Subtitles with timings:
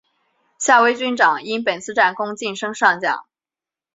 [0.57, 3.23] 夏威军长因本次战功晋升上将。